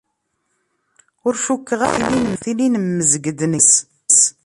Ur 1.25 1.33
cukkeɣ 1.45 1.81
ara 1.91 2.07
tili 2.41 2.67
nemmezg-d 2.67 3.39
nekk 3.51 3.69
yid-s. 3.79 4.21